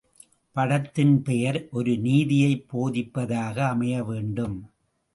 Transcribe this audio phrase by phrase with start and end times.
[0.55, 4.57] படத்தின் பெயர் ஒரு நீதியைப் போதிப்பதாக அமையவேண்டும்.